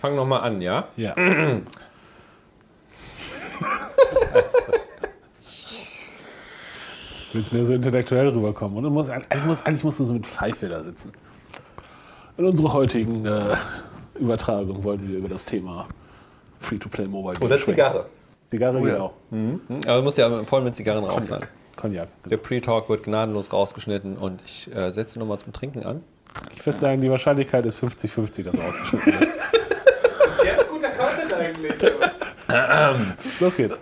[0.00, 0.88] fange nochmal an, ja?
[0.96, 1.14] Ja.
[7.32, 8.76] Willst mir so intellektuell rüberkommen?
[8.78, 11.12] Und du musst, eigentlich, musst, eigentlich musst du so mit Pfeife da sitzen.
[12.36, 13.56] In unserer heutigen äh,
[14.18, 15.86] Übertragung wollten wir über das Thema
[16.60, 17.76] Free-to-Play Mobile Oder Games sprechen.
[17.76, 18.06] Zigarre.
[18.46, 19.14] Zigarre, Oh genau.
[19.30, 19.36] ja.
[19.36, 19.60] Mhm.
[19.86, 21.42] Aber du musst ja voll mit Zigarren raus sein.
[21.76, 22.08] Cognac.
[22.26, 26.02] Der Pre-Talk wird gnadenlos rausgeschnitten und ich äh, setze nochmal zum Trinken an.
[26.56, 29.28] Ich würde sagen, die Wahrscheinlichkeit ist 50-50, dass ausgeschnitten wird.
[31.50, 31.92] Eigentlich.
[33.40, 33.80] Los geht's.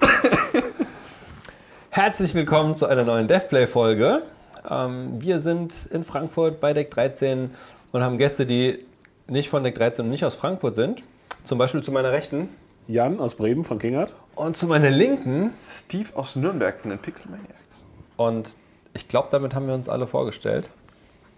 [1.91, 4.23] Herzlich willkommen zu einer neuen DevPlay-Folge.
[4.71, 7.51] Ähm, wir sind in Frankfurt bei Deck 13
[7.93, 8.85] und haben Gäste, die
[9.27, 11.03] nicht von Deck 13 und nicht aus Frankfurt sind.
[11.45, 12.49] Zum Beispiel zu meiner Rechten
[12.87, 14.15] Jan aus Bremen von Kingert.
[14.35, 15.53] und zu meiner Linken.
[15.63, 17.85] Steve aus Nürnberg von den Pixel Maniacs.
[18.17, 18.57] Und
[18.95, 20.71] ich glaube, damit haben wir uns alle vorgestellt.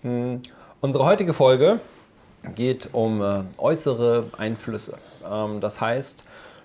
[0.03, 0.43] Hm.
[0.81, 1.81] Unsere heutige Folge
[2.55, 4.99] geht um äh, äußere Einflüsse.
[5.31, 6.25] Ähm, das heißt,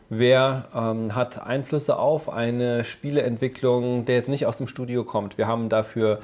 [0.09, 5.37] wer ähm, hat Einflüsse auf eine Spieleentwicklung, der jetzt nicht aus dem Studio kommt.
[5.37, 6.19] Wir haben dafür,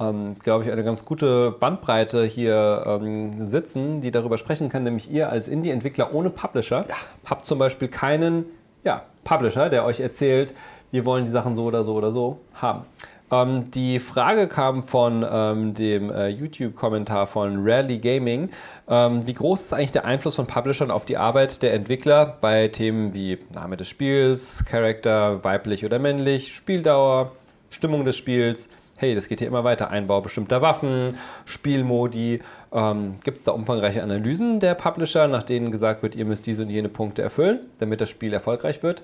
[0.00, 3.00] ähm, glaube ich, eine ganz gute Bandbreite hier
[3.40, 6.84] sitzen, die darüber sprechen kann, nämlich ihr als Indie-Entwickler ohne Publisher
[7.24, 8.46] habt zum Beispiel keinen
[8.84, 10.54] ja, Publisher, der euch erzählt,
[10.90, 12.84] wir wollen die Sachen so oder so oder so haben.
[13.30, 18.50] Ähm, die Frage kam von ähm, dem äh, YouTube-Kommentar von Rarely Gaming.
[18.88, 22.68] Ähm, wie groß ist eigentlich der Einfluss von Publishern auf die Arbeit der Entwickler bei
[22.68, 27.32] Themen wie Name des Spiels, Charakter, weiblich oder männlich, Spieldauer,
[27.70, 28.70] Stimmung des Spiels?
[28.96, 29.90] Hey, das geht hier immer weiter.
[29.90, 32.40] Einbau bestimmter Waffen, Spielmodi.
[32.72, 36.62] Ähm, Gibt es da umfangreiche Analysen der Publisher, nach denen gesagt wird, ihr müsst diese
[36.62, 39.02] und jene Punkte erfüllen, damit das Spiel erfolgreich wird?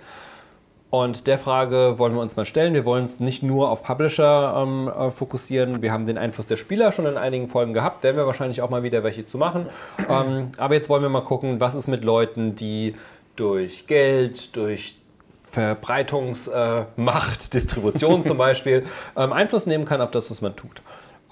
[0.94, 2.72] Und der Frage wollen wir uns mal stellen.
[2.72, 5.82] Wir wollen uns nicht nur auf Publisher ähm, äh, fokussieren.
[5.82, 8.04] Wir haben den Einfluss der Spieler schon in einigen Folgen gehabt.
[8.04, 9.66] Werden wir wahrscheinlich auch mal wieder welche zu machen.
[10.08, 12.94] Ähm, aber jetzt wollen wir mal gucken, was ist mit Leuten, die
[13.34, 14.94] durch Geld, durch
[15.42, 18.84] Verbreitungsmacht, Distribution zum Beispiel,
[19.16, 20.80] ähm, Einfluss nehmen kann auf das, was man tut.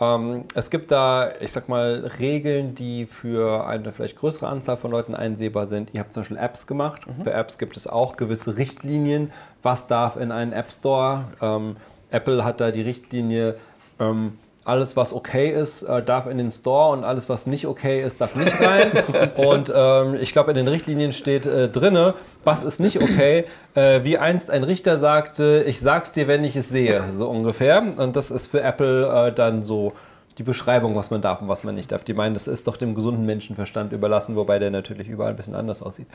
[0.03, 4.91] Ähm, es gibt da, ich sag mal, Regeln, die für eine vielleicht größere Anzahl von
[4.91, 5.95] Leuten einsehbar sind.
[5.95, 7.03] Ihr habt zum Beispiel Apps gemacht.
[7.23, 9.31] Für Apps gibt es auch gewisse Richtlinien.
[9.63, 11.25] Was darf in einen App Store?
[11.41, 11.77] Ähm,
[12.11, 13.57] Apple hat da die Richtlinie,
[13.99, 18.03] ähm, alles was okay ist, äh, darf in den Store und alles was nicht okay
[18.03, 18.93] ist, darf nicht rein.
[19.37, 22.15] und ähm, ich glaube, in den Richtlinien steht äh, drinne,
[22.45, 23.45] was ist nicht okay.
[23.75, 27.83] Äh, wie einst ein Richter sagte, ich sag's dir, wenn ich es sehe, so ungefähr.
[27.97, 29.95] Und das ist für Apple äh, dann so
[30.39, 32.05] die Beschreibung, was man darf und was man nicht darf.
[32.05, 35.55] Die meinen, das ist doch dem gesunden Menschenverstand überlassen, wobei der natürlich überall ein bisschen
[35.55, 36.07] anders aussieht.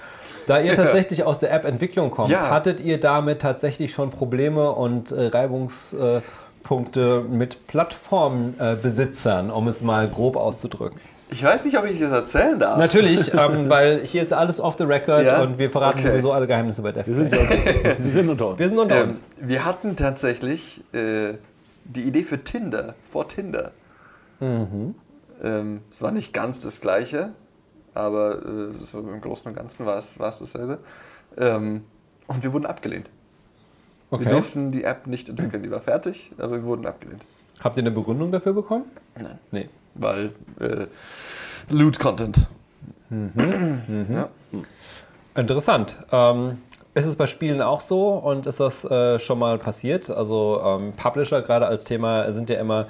[0.48, 2.50] Da ihr tatsächlich aus der App-Entwicklung kommt, Ja.
[2.50, 10.36] hattet ihr damit tatsächlich schon Probleme und äh, Reibungspunkte mit Plattformbesitzern, um es mal grob
[10.36, 11.00] auszudrücken?
[11.30, 12.78] Ich weiß nicht, ob ich das erzählen darf.
[12.78, 15.42] Natürlich, ähm, weil hier ist alles off the record Ja?
[15.42, 16.10] und wir verraten Okay.
[16.12, 17.14] sowieso alle Geheimnisse bei Wir Deathplay.
[17.16, 18.60] sind, wir sind unter uns.
[18.60, 19.22] Wir sind unter Ähm, uns.
[19.40, 21.34] wir hatten tatsächlich äh,
[21.84, 23.72] die Idee für Tinder, vor Tinder.
[24.42, 27.32] Ähm, es war nicht ganz das Gleiche,
[27.94, 30.80] aber äh, so im Großen und Ganzen war es, war es dasselbe.
[31.38, 31.84] Ähm,
[32.28, 33.10] und wir wurden abgelehnt.
[34.10, 34.30] Wir Okay.
[34.30, 37.26] durften die App nicht entwickeln, die war fertig, aber wir wurden abgelehnt.
[37.62, 38.86] Habt ihr eine Begründung dafür bekommen?
[39.20, 39.38] Nein.
[39.52, 39.70] Nee.
[39.96, 40.86] Weil äh,
[41.74, 42.48] Loot-Content.
[43.10, 44.30] Ja.
[45.36, 45.98] Interessant.
[46.12, 46.60] Ähm,
[46.94, 50.10] ist es bei Spielen auch so und ist das äh, schon mal passiert?
[50.10, 52.88] Also ähm, Publisher gerade als Thema sind ja immer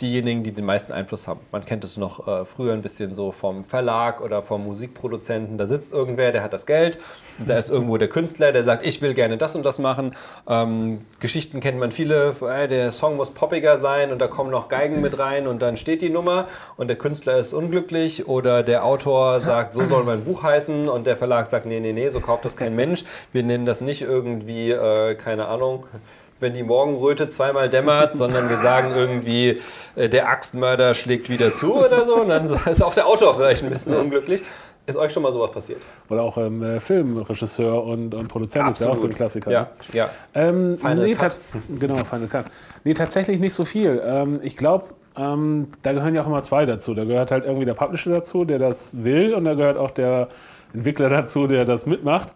[0.00, 1.40] diejenigen, die den meisten Einfluss haben.
[1.52, 5.58] Man kennt es noch äh, früher ein bisschen so vom Verlag oder vom Musikproduzenten.
[5.58, 6.98] Da sitzt irgendwer, der hat das Geld.
[7.46, 10.14] Da ist irgendwo der Künstler, der sagt, ich will gerne das und das machen.
[10.48, 12.34] Ähm, Geschichten kennt man viele.
[12.40, 15.76] Äh, der Song muss poppiger sein und da kommen noch Geigen mit rein und dann
[15.76, 16.46] steht die Nummer
[16.76, 21.06] und der Künstler ist unglücklich oder der Autor sagt, so soll mein Buch heißen und
[21.06, 23.04] der Verlag sagt, nee, nee, nee, so kauft das kein Mensch.
[23.32, 25.84] Wir nennen das nicht irgendwie, äh, keine Ahnung,
[26.40, 29.60] wenn die Morgenröte zweimal dämmert, sondern wir sagen irgendwie,
[29.96, 32.16] äh, der Axtmörder schlägt wieder zu oder so.
[32.16, 34.42] Und dann ist auch der Autor vielleicht ein bisschen unglücklich.
[34.86, 35.82] Ist euch schon mal sowas passiert?
[36.08, 39.50] Oder auch ähm, äh, Filmregisseur und, und Produzent ist ja auch so ein Klassiker.
[39.50, 40.10] Ja, ja.
[40.34, 41.36] Ähm, Final nee, Cut.
[41.78, 42.46] Genau, Final Cut.
[42.82, 44.02] Nee, tatsächlich nicht so viel.
[44.04, 46.94] Ähm, ich glaube, ähm, da gehören ja auch immer zwei dazu.
[46.94, 50.28] Da gehört halt irgendwie der Publisher dazu, der das will, und da gehört auch der
[50.72, 52.32] Entwickler dazu, der das mitmacht.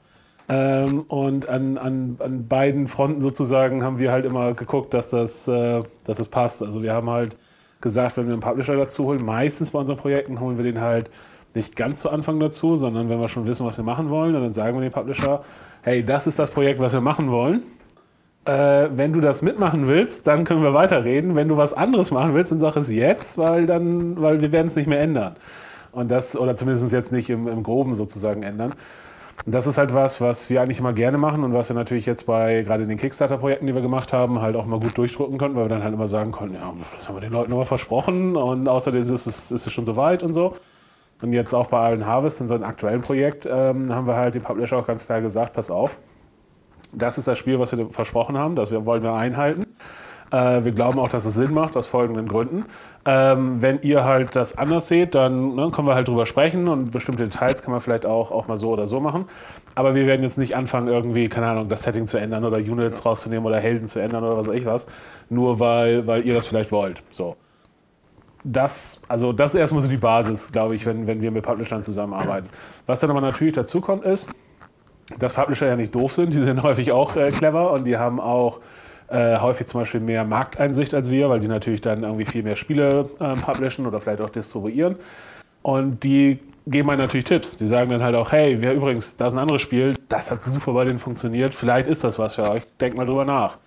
[0.49, 5.49] Ähm, und an, an, an beiden Fronten sozusagen haben wir halt immer geguckt, dass das,
[5.49, 6.63] äh, dass das passt.
[6.63, 7.37] Also wir haben halt
[7.81, 11.11] gesagt, wenn wir einen Publisher dazu holen, meistens bei unseren Projekten holen wir den halt
[11.55, 14.53] nicht ganz zu Anfang dazu, sondern wenn wir schon wissen, was wir machen wollen, dann
[14.53, 15.45] sagen wir dem Publisher,
[15.83, 17.63] hey, das ist das Projekt, was wir machen wollen.
[18.45, 21.35] Äh, wenn du das mitmachen willst, dann können wir weiterreden.
[21.35, 24.67] Wenn du was anderes machen willst, dann sag es jetzt, weil dann, weil wir werden
[24.67, 25.37] es nicht mehr ändern.
[25.93, 28.75] Und das, oder zumindest jetzt nicht im, im Groben sozusagen ändern.
[29.47, 32.27] Das ist halt was, was wir eigentlich immer gerne machen und was wir natürlich jetzt
[32.27, 35.65] bei gerade den Kickstarter-Projekten, die wir gemacht haben, halt auch mal gut durchdrücken konnten, weil
[35.65, 38.69] wir dann halt immer sagen konnten, ja, das haben wir den Leuten immer versprochen und
[38.69, 40.57] außerdem ist es, ist es schon so weit und so.
[41.21, 44.79] Und jetzt auch bei Iron Harvest, unserem aktuellen Projekt, ähm, haben wir halt dem Publisher
[44.79, 45.99] auch ganz klar gesagt, pass auf,
[46.93, 49.67] das ist das Spiel, was wir versprochen haben, das wollen wir einhalten.
[50.35, 52.65] Äh, wir glauben auch, dass es Sinn macht, aus folgenden Gründen.
[53.05, 56.91] Ähm, wenn ihr halt das anders seht, dann ne, können wir halt drüber sprechen und
[56.91, 59.27] bestimmte Details kann man vielleicht auch, auch mal so oder so machen.
[59.77, 63.07] Aber wir werden jetzt nicht anfangen, irgendwie, keine Ahnung, das Setting zu ändern oder Units
[63.07, 64.89] rauszunehmen oder Helden zu ändern oder was weiß ich was,
[65.29, 67.03] nur weil, weil ihr das vielleicht wollt.
[67.11, 67.37] So.
[68.43, 71.85] Das, also das ist erstmal so die Basis, glaube ich, wenn, wenn wir mit Publishern
[71.85, 72.49] zusammenarbeiten.
[72.87, 74.29] Was dann aber natürlich dazu kommt, ist,
[75.19, 78.19] dass Publisher ja nicht doof sind, die sind häufig auch äh, clever und die haben
[78.19, 78.59] auch
[79.15, 82.57] äh, häufig zum Beispiel mehr Markteinsicht als wir, weil die natürlich dann irgendwie viel mehr
[82.57, 84.97] Spiele äh, publishen oder vielleicht auch distribuieren.
[85.63, 87.57] Und die geben einem natürlich Tipps.
[87.57, 90.43] Die sagen dann halt auch, hey, wir übrigens, da ist ein anderes Spiel, das hat
[90.43, 93.59] super bei denen funktioniert, vielleicht ist das was für euch, denkt mal drüber nach.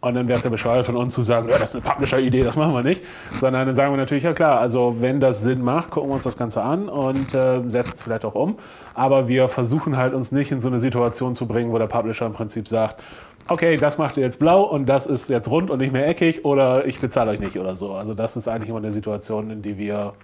[0.00, 2.44] Und dann wäre es ja bescheuert von uns zu sagen, ja, das ist eine Publisher-Idee,
[2.44, 3.02] das machen wir nicht.
[3.40, 6.24] Sondern dann sagen wir natürlich, ja klar, also wenn das Sinn macht, gucken wir uns
[6.24, 8.58] das Ganze an und äh, setzen es vielleicht auch um.
[8.92, 12.26] Aber wir versuchen halt uns nicht in so eine Situation zu bringen, wo der Publisher
[12.26, 13.02] im Prinzip sagt,
[13.48, 16.44] okay, das macht ihr jetzt blau und das ist jetzt rund und nicht mehr eckig
[16.44, 17.92] oder ich bezahle euch nicht oder so.
[17.92, 20.14] Also das ist eigentlich immer eine Situation, in die wir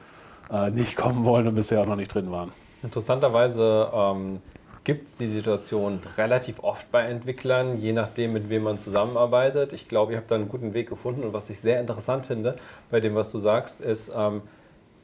[0.50, 2.52] äh, nicht kommen wollen und bisher auch noch nicht drin waren.
[2.82, 4.40] Interessanterweise ähm,
[4.84, 9.72] gibt es die Situation relativ oft bei Entwicklern, je nachdem, mit wem man zusammenarbeitet.
[9.72, 12.56] Ich glaube, ich habe da einen guten Weg gefunden und was ich sehr interessant finde
[12.90, 14.42] bei dem, was du sagst, ist, ähm,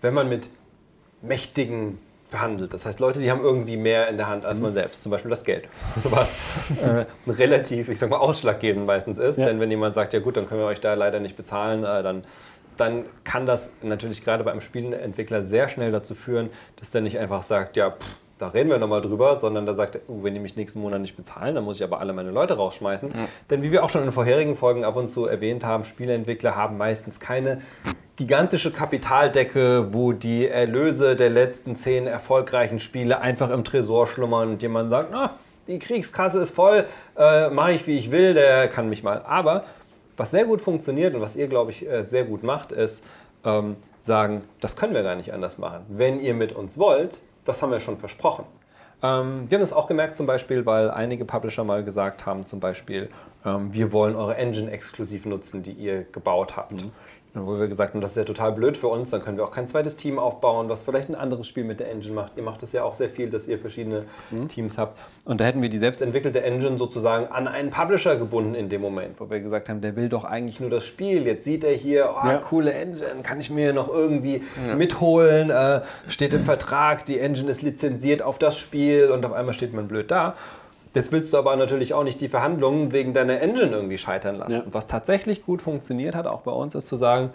[0.00, 0.48] wenn man mit
[1.22, 1.98] mächtigen
[2.28, 2.74] verhandelt.
[2.74, 4.74] Das heißt, Leute, die haben irgendwie mehr in der Hand als man mhm.
[4.74, 5.68] selbst, zum Beispiel das Geld.
[6.04, 9.38] Was äh, relativ, ich sag mal, ausschlaggebend meistens ist.
[9.38, 9.46] Ja.
[9.46, 12.02] Denn wenn jemand sagt, ja gut, dann können wir euch da leider nicht bezahlen, äh,
[12.02, 12.22] dann,
[12.76, 17.42] dann kann das natürlich gerade beim Spieleentwickler sehr schnell dazu führen, dass der nicht einfach
[17.42, 20.40] sagt, ja, pff, da reden wir nochmal drüber, sondern da sagt er, oh, wenn die
[20.40, 23.10] mich nächsten Monat nicht bezahlen, dann muss ich aber alle meine Leute rausschmeißen.
[23.10, 23.28] Ja.
[23.50, 26.76] Denn wie wir auch schon in vorherigen Folgen ab und zu erwähnt haben, Spieleentwickler haben
[26.76, 27.62] meistens keine
[28.16, 34.62] gigantische Kapitaldecke, wo die Erlöse der letzten zehn erfolgreichen Spiele einfach im Tresor schlummern und
[34.62, 35.34] jemand sagt, na,
[35.66, 36.86] die Kriegskasse ist voll,
[37.16, 39.22] äh, mache ich wie ich will, der kann mich mal.
[39.26, 39.64] Aber
[40.16, 43.04] was sehr gut funktioniert und was ihr, glaube ich, äh, sehr gut macht, ist
[43.44, 45.84] ähm, sagen, das können wir gar nicht anders machen.
[45.88, 48.44] Wenn ihr mit uns wollt, das haben wir schon versprochen.
[49.02, 52.60] Ähm, wir haben das auch gemerkt zum Beispiel, weil einige Publisher mal gesagt haben, zum
[52.60, 53.08] Beispiel,
[53.44, 56.72] ähm, wir wollen eure Engine exklusiv nutzen, die ihr gebaut habt.
[56.72, 56.92] Mhm
[57.44, 59.50] wo wir gesagt haben, das ist ja total blöd für uns, dann können wir auch
[59.50, 62.32] kein zweites Team aufbauen, was vielleicht ein anderes Spiel mit der Engine macht.
[62.36, 64.48] Ihr macht das ja auch sehr viel, dass ihr verschiedene mhm.
[64.48, 64.98] Teams habt.
[65.24, 69.20] Und da hätten wir die selbstentwickelte Engine sozusagen an einen Publisher gebunden in dem Moment,
[69.20, 71.26] wo wir gesagt haben, der will doch eigentlich nur das Spiel.
[71.26, 72.36] Jetzt sieht er hier, oh, ja.
[72.38, 74.76] coole Engine, kann ich mir noch irgendwie ja.
[74.76, 79.54] mitholen, äh, steht im Vertrag, die Engine ist lizenziert auf das Spiel und auf einmal
[79.54, 80.36] steht man blöd da.
[80.96, 84.54] Jetzt willst du aber natürlich auch nicht die Verhandlungen wegen deiner Engine irgendwie scheitern lassen.
[84.54, 84.62] Ja.
[84.72, 87.30] Was tatsächlich gut funktioniert hat, auch bei uns, ist zu sagen,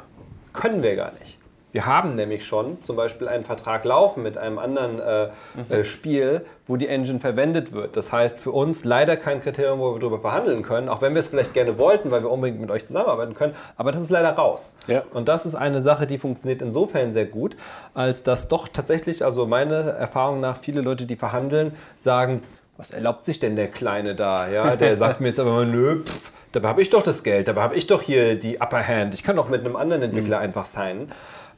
[0.51, 1.37] können wir gar nicht.
[1.71, 5.73] Wir haben nämlich schon zum Beispiel einen Vertrag laufen mit einem anderen äh, mhm.
[5.73, 7.95] äh, Spiel, wo die Engine verwendet wird.
[7.95, 11.19] Das heißt für uns leider kein Kriterium, wo wir darüber verhandeln können, auch wenn wir
[11.19, 13.55] es vielleicht gerne wollten, weil wir unbedingt mit euch zusammenarbeiten können.
[13.77, 14.75] Aber das ist leider raus.
[14.87, 15.03] Ja.
[15.13, 17.55] Und das ist eine Sache, die funktioniert insofern sehr gut,
[17.93, 22.43] als dass doch tatsächlich, also meine Erfahrung nach, viele Leute, die verhandeln, sagen,
[22.77, 24.49] was erlaubt sich denn der Kleine da?
[24.49, 27.47] Ja, der sagt mir jetzt aber mal, nö, pff, dabei habe ich doch das Geld,
[27.47, 29.13] dabei habe ich doch hier die Upper Hand.
[29.13, 30.43] Ich kann doch mit einem anderen Entwickler mhm.
[30.43, 31.11] einfach sein.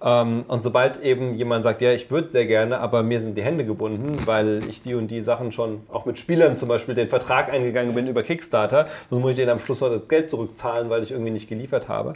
[0.03, 3.41] Ähm, und sobald eben jemand sagt, ja, ich würde sehr gerne, aber mir sind die
[3.41, 7.07] Hände gebunden, weil ich die und die Sachen schon auch mit Spielern zum Beispiel den
[7.07, 10.89] Vertrag eingegangen bin über Kickstarter, so muss ich denen am Schluss noch das Geld zurückzahlen,
[10.89, 12.15] weil ich irgendwie nicht geliefert habe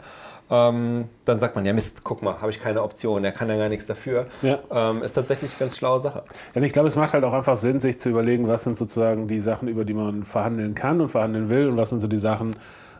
[0.49, 3.57] ähm, dann sagt man, ja Mist, guck mal, habe ich keine Option, er kann ja
[3.57, 4.27] gar nichts dafür.
[4.41, 4.59] Ja.
[4.71, 6.23] Ähm, ist tatsächlich eine ganz schlaue Sache.
[6.55, 9.27] Ja, ich glaube, es macht halt auch einfach Sinn, sich zu überlegen, was sind sozusagen
[9.27, 12.17] die Sachen, über die man verhandeln kann und verhandeln will und was sind so die
[12.17, 12.55] Sachen,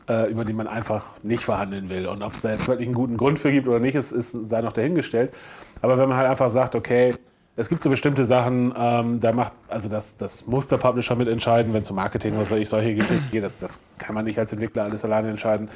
[0.10, 2.08] äh, über die man einfach nicht verhandeln will.
[2.08, 4.50] Und ob es da jetzt wirklich einen guten Grund für gibt oder nicht, ist, ist
[4.50, 5.34] sei noch dahingestellt.
[5.82, 7.13] Aber wenn man halt einfach sagt, okay,
[7.60, 11.74] es gibt so bestimmte Sachen, ähm, da macht, also das, das muss der Publisher mitentscheiden,
[11.74, 13.44] wenn es um Marketing oder solche Geschichten geht.
[13.44, 15.68] Das, das kann man nicht als Entwickler alles alleine entscheiden.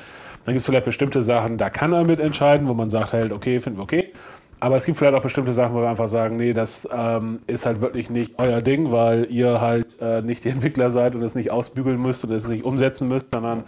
[0.45, 3.59] Dann gibt es vielleicht bestimmte Sachen, da kann er mitentscheiden, wo man sagt halt, okay,
[3.59, 4.13] finden wir okay.
[4.59, 7.65] Aber es gibt vielleicht auch bestimmte Sachen, wo wir einfach sagen, nee, das ähm, ist
[7.65, 11.33] halt wirklich nicht euer Ding, weil ihr halt äh, nicht die Entwickler seid und es
[11.33, 13.63] nicht ausbügeln müsst und es nicht umsetzen müsst, sondern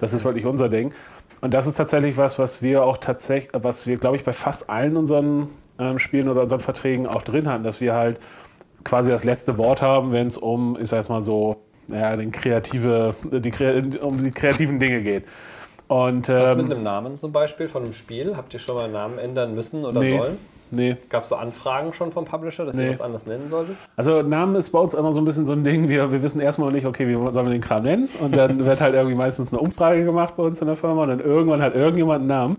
[0.00, 0.92] das ist wirklich unser Ding.
[1.40, 4.68] Und das ist tatsächlich was, was wir auch tatsächlich, was wir, glaube ich, bei fast
[4.68, 8.20] allen unseren ähm, Spielen oder unseren Verträgen auch drin hatten, dass wir halt
[8.84, 11.56] quasi das letzte Wort haben, wenn es um, ich sag jetzt mal so,
[11.88, 15.24] ja, den kreative, die, um die kreativen Dinge geht.
[15.88, 18.36] Und, ähm, Was mit einem Namen zum Beispiel von einem Spiel?
[18.36, 20.38] Habt ihr schon mal einen Namen ändern müssen oder nee, sollen?
[20.70, 20.96] nee.
[21.10, 22.88] Gab es so Anfragen schon vom Publisher, dass ihr Nee.
[22.88, 23.76] was anders nennen solltet?
[23.96, 26.40] Also Namen ist bei uns immer so ein bisschen so ein Ding, wir, wir wissen
[26.40, 28.08] erstmal nicht, okay, wie sollen wir den Kram nennen?
[28.20, 31.08] Und dann wird halt irgendwie meistens eine Umfrage gemacht bei uns in der Firma und
[31.10, 32.56] dann irgendwann hat irgendjemand einen Namen.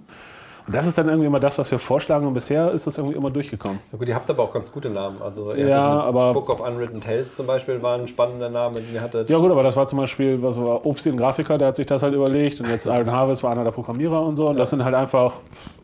[0.68, 3.30] Das ist dann irgendwie immer das, was wir vorschlagen und bisher ist das irgendwie immer
[3.30, 3.80] durchgekommen.
[3.92, 5.22] Ja gut, ihr habt aber auch ganz gute Namen.
[5.22, 9.02] Also Ja, aber- Book of Unwritten Tales zum Beispiel war ein spannender Name, den ihr
[9.02, 9.30] hattet.
[9.30, 11.86] Ja gut, aber das war zum Beispiel, was war Obst, ein Grafiker, der hat sich
[11.86, 14.72] das halt überlegt und jetzt Iron Harvest war einer der Programmierer und so und das
[14.72, 15.34] sind halt einfach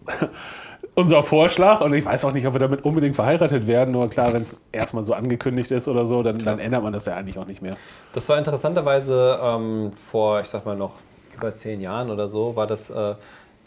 [0.95, 4.33] unser Vorschlag und ich weiß auch nicht, ob wir damit unbedingt verheiratet werden, nur klar,
[4.33, 7.37] wenn es erstmal so angekündigt ist oder so, dann, dann ändert man das ja eigentlich
[7.37, 7.73] auch nicht mehr.
[8.13, 10.93] Das war interessanterweise ähm, vor, ich sag mal noch
[11.37, 13.15] über zehn Jahren oder so, war das äh,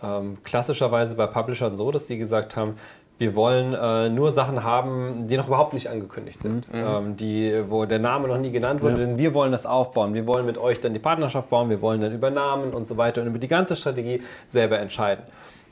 [0.05, 2.77] ähm, klassischerweise bei Publishern so, dass die gesagt haben,
[3.17, 7.85] wir wollen äh, nur Sachen haben, die noch überhaupt nicht angekündigt sind, ähm, die, wo
[7.85, 10.81] der Name noch nie genannt wurde, denn wir wollen das aufbauen, wir wollen mit euch
[10.81, 13.49] dann die Partnerschaft bauen, wir wollen dann über Namen und so weiter und über die
[13.49, 15.25] ganze Strategie selber entscheiden.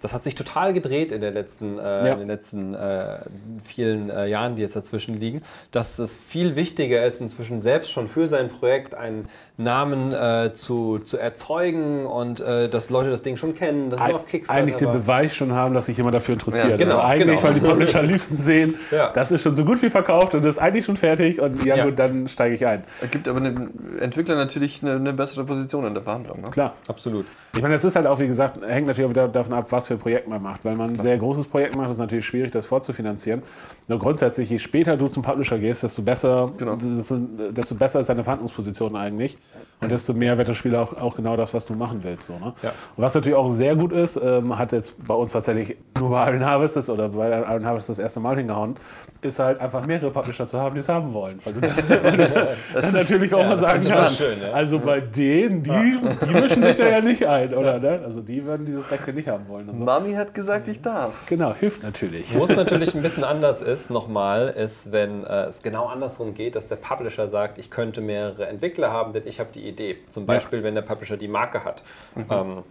[0.02, 2.12] Das hat sich total gedreht in, der letzten, äh, Ja.
[2.12, 3.20] in den letzten äh,
[3.64, 5.40] vielen äh, Jahren, die jetzt dazwischen liegen,
[5.70, 10.98] dass es viel wichtiger ist, inzwischen selbst schon für sein Projekt einen Namen äh, zu,
[10.98, 14.76] zu erzeugen und äh, dass Leute das Ding schon kennen, dass es auf Kickstarter eigentlich
[14.76, 14.92] den.
[14.92, 16.68] Beweis schon haben, dass sich jemand dafür interessiert.
[16.70, 17.42] Ja, genau, also eigentlich, genau.
[17.42, 19.10] weil die Publisher am liebsten sehen, Ja.
[19.12, 21.84] das ist schon so gut wie verkauft und ist eigentlich schon fertig und ja, Ja.
[21.84, 22.82] gut, dann steige ich ein.
[23.00, 26.40] Es gibt aber den Entwickler natürlich eine, eine bessere Position in der Verhandlung.
[26.40, 26.50] Ne?
[26.50, 26.74] Klar.
[26.88, 27.26] Absolut.
[27.54, 29.86] Ich meine, das ist halt auch, wie gesagt, hängt natürlich auch wieder davon ab, was
[29.88, 30.64] für ein Projekt man macht.
[30.64, 33.42] Weil man ein sehr großes Projekt macht, ist es natürlich schwierig, das vorzufinanzieren.
[33.88, 36.76] Nur grundsätzlich, je später du zum Publisher gehst, desto besser, Genau.
[36.76, 37.16] desto,
[37.50, 39.38] desto besser ist deine Verhandlungsposition eigentlich.
[39.82, 42.26] Und desto mehr wird das Spiel auch, auch genau das, was du machen willst.
[42.26, 42.54] So, ne?
[42.62, 42.70] Ja.
[42.96, 46.30] Und was natürlich auch sehr gut ist, ähm, hat jetzt bei uns tatsächlich nur bei
[46.30, 48.76] Iron Harvest das- oder bei Iron Harvest das erste Mal hingehauen,
[49.22, 51.38] ist halt einfach mehrere Publisher zu haben, die es haben wollen.
[51.44, 54.40] Weil du dann, weil du dann, dann natürlich auch ja, mal sagen ist kannst, schön,
[54.40, 54.52] ja.
[54.52, 57.80] also bei denen, die, die mischen sich da ja nicht ein, oder?
[57.80, 58.00] Ne?
[58.04, 59.68] Also die würden dieses Recht nicht haben wollen.
[59.68, 59.84] Und so.
[59.84, 61.26] Mami hat gesagt, ich darf.
[61.26, 62.36] Genau, hilft natürlich.
[62.36, 66.54] Wo es natürlich ein bisschen anders ist, nochmal, ist, wenn äh, es genau andersrum geht,
[66.54, 69.71] dass der Publisher sagt, ich könnte mehrere Entwickler haben, denn ich habe die Idee.
[70.08, 71.82] Zum Beispiel, wenn der Publisher die Marke hat
[72.30, 72.62] ähm,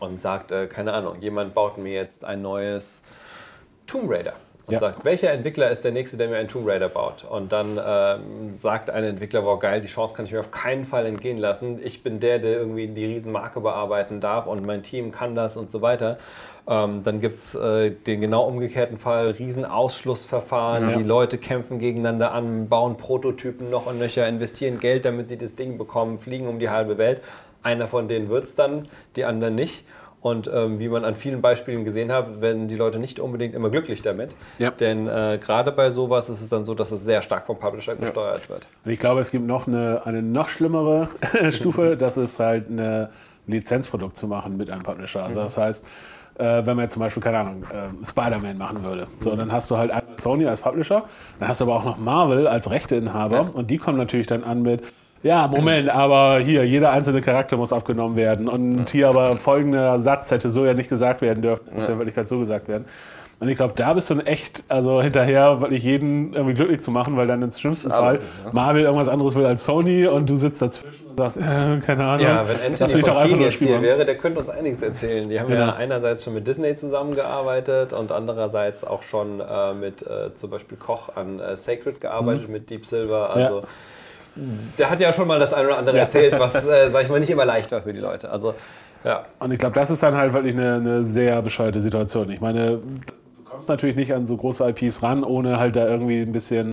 [0.00, 3.02] und sagt, äh, keine Ahnung, jemand baut mir jetzt ein neues
[3.86, 4.34] Tomb Raider.
[4.72, 4.80] Und Ja.
[4.80, 7.24] sagt, welcher Entwickler ist der nächste, der mir einen Tomb Raider baut?
[7.28, 10.84] Und dann ähm, sagt ein Entwickler, wow geil, die Chance kann ich mir auf keinen
[10.86, 11.78] Fall entgehen lassen.
[11.84, 15.70] Ich bin der, der irgendwie die Riesenmarke bearbeiten darf und mein Team kann das und
[15.70, 16.16] so weiter.
[16.66, 20.96] Ähm, dann gibt es äh, den genau umgekehrten Fall, Riesenausschlussverfahren, Ja.
[20.96, 25.54] die Leute kämpfen gegeneinander an, bauen Prototypen noch und nöcher, investieren Geld, damit sie das
[25.54, 27.20] Ding bekommen, fliegen um die halbe Welt.
[27.62, 29.84] Einer von denen wird es dann, die anderen nicht.
[30.22, 33.70] Und ähm, wie man an vielen Beispielen gesehen hat, werden die Leute nicht unbedingt immer
[33.70, 34.36] glücklich damit.
[34.60, 34.70] Ja.
[34.70, 37.96] Denn äh, gerade bei sowas ist es dann so, dass es sehr stark vom Publisher
[37.96, 38.68] gesteuert wird.
[38.84, 41.08] Und ich glaube, es gibt noch eine, eine noch schlimmere
[41.50, 43.10] Stufe, das ist halt eine
[43.48, 45.24] Lizenzprodukt zu machen mit einem Publisher.
[45.24, 45.86] Also das heißt,
[46.38, 49.70] äh, wenn man jetzt zum Beispiel, keine Ahnung, äh, Spider-Man machen würde, so, dann hast
[49.72, 51.04] du halt einmal Sony als Publisher,
[51.40, 54.62] dann hast du aber auch noch Marvel als Rechteinhaber und die kommen natürlich dann an
[54.62, 54.82] mit,
[55.22, 60.30] ja, Moment, aber hier, jeder einzelne Charakter muss abgenommen werden und hier aber folgender Satz
[60.30, 62.84] hätte so ja nicht gesagt werden dürfen, muss ja wirklich halt so gesagt werden.
[63.42, 67.16] Und ich glaube, da bist du echt also hinterher, wirklich jeden irgendwie glücklich zu machen,
[67.16, 68.52] weil dann ins schlimmsten Fall ja.
[68.52, 72.24] Marvel irgendwas anderes will als Sony und du sitzt dazwischen und sagst, äh, keine Ahnung.
[72.24, 75.28] Ja, wenn Anthony nur jetzt hier wäre, der könnte uns einiges erzählen.
[75.28, 75.60] Die haben Genau.
[75.60, 80.78] ja einerseits schon mit Disney zusammengearbeitet und andererseits auch schon äh, mit äh, zum Beispiel
[80.78, 83.34] Koch an äh, Sacred gearbeitet, mit Deep Silver.
[83.34, 83.62] Also
[84.78, 87.20] der hat ja schon mal das eine oder andere erzählt, was, äh, sag ich mal,
[87.20, 88.30] nicht immer leicht war für die Leute.
[88.30, 88.54] Also
[89.04, 92.30] ja, Und ich glaube, das ist dann halt wirklich eine, eine sehr bescheuerte Situation.
[92.30, 92.82] Ich meine, du
[93.50, 96.72] kommst natürlich nicht an so große IPs ran, ohne halt da irgendwie ein bisschen,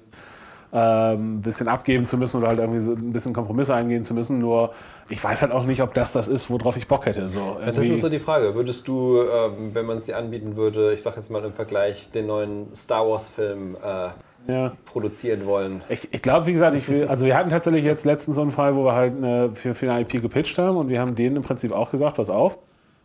[0.71, 4.39] ähm, bisschen abgeben zu müssen oder halt irgendwie so ein bisschen Kompromisse eingehen zu müssen.
[4.39, 4.73] Nur
[5.09, 7.27] ich weiß halt auch nicht, ob das das ist, worauf ich Bock hätte.
[7.29, 8.53] So, Ja, das ist so die Frage.
[8.53, 12.11] Würdest du, ähm, wenn man es dir anbieten würde, ich sag jetzt mal im Vergleich,
[12.11, 14.09] den neuen Star Wars-Film äh,
[14.47, 14.73] ja.
[14.85, 15.81] produzieren wollen?
[15.89, 18.51] Ich, ich glaube, wie gesagt, ich will, also wir hatten tatsächlich jetzt letztens so einen
[18.51, 21.37] Fall, wo wir halt eine, für, für eine IP gepitcht haben und wir haben denen
[21.37, 22.57] im Prinzip auch gesagt, pass auf,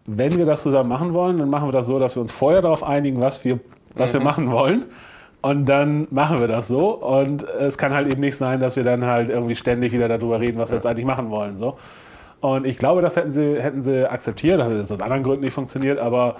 [0.07, 2.62] wenn wir das zusammen machen wollen, dann machen wir das so, dass wir uns vorher
[2.62, 3.61] darauf einigen, was wir,
[3.95, 4.85] was wir machen wollen.
[5.41, 6.95] Und dann machen wir das so.
[6.95, 10.41] Und es kann halt eben nicht sein, dass wir dann halt irgendwie ständig wieder darüber
[10.41, 11.59] reden, was wir jetzt eigentlich machen wollen.
[11.59, 11.76] So.
[12.41, 14.59] Und ich glaube, das hätten sie, hätten sie akzeptiert.
[14.59, 16.37] Das hat aus anderen Gründen nicht funktioniert, aber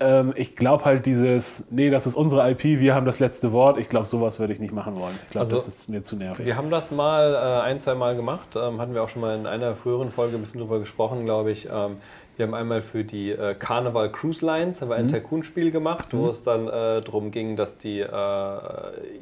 [0.00, 3.78] ähm, ich glaube halt dieses, nee, das ist unsere IP, wir haben das letzte Wort.
[3.78, 5.14] Ich glaube, sowas würde ich nicht machen wollen.
[5.24, 6.46] Ich glaube, Also, das ist mir zu nervig.
[6.46, 8.56] Wir haben das mal äh, ein, zwei Mal gemacht.
[8.56, 11.50] Ähm, hatten wir auch schon mal in einer früheren Folge ein bisschen drüber gesprochen, glaube
[11.50, 11.68] ich.
[11.70, 11.98] Ähm,
[12.40, 16.30] wir haben einmal für die äh, Carnival Cruise Lines haben wir ein Tycoon-Spiel gemacht, wo
[16.30, 18.06] es dann äh, darum ging, dass die äh,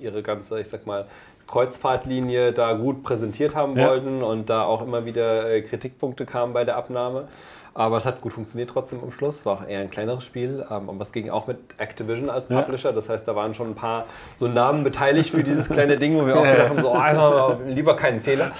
[0.01, 1.05] ihre ganze, ich sag mal,
[1.49, 3.89] Kreuzfahrtlinie da gut präsentiert haben Ja.
[3.89, 7.27] wollten und da auch immer wieder äh, Kritikpunkte kamen bei der Abnahme.
[7.75, 9.45] Aber es hat gut funktioniert trotzdem am Schluss.
[9.47, 10.65] War auch eher ein kleineres Spiel.
[10.71, 12.61] Ähm, aber es ging auch mit Activision als Ja.
[12.61, 12.93] Publisher.
[12.93, 14.05] Das heißt, da waren schon ein paar
[14.37, 17.97] so Namen beteiligt für dieses kleine Ding, wo wir auch gedacht haben, so, oh, lieber
[17.97, 18.53] keinen Fehler.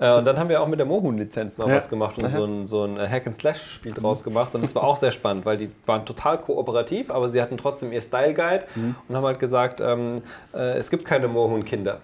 [0.00, 1.76] Äh, und dann haben wir auch mit der Mohun-Lizenz mal Ja.
[1.76, 4.54] was gemacht und so ein, so ein Hack-and-Slash-Spiel draus gemacht.
[4.54, 7.92] Und das war auch sehr spannend, weil die waren total kooperativ, aber sie hatten trotzdem
[7.92, 8.64] ihr Style-Guide
[9.08, 10.22] und haben halt gesagt, ähm,
[10.54, 11.98] äh, es gibt keine Mohun-Kinder.